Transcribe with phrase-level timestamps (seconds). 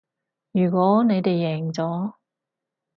[0.53, 2.15] 如果你哋贏咗